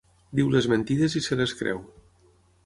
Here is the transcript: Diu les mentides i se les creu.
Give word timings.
Diu 0.37 0.47
les 0.55 0.67
mentides 0.71 1.17
i 1.19 1.23
se 1.27 1.39
les 1.43 1.55
creu. 1.61 1.85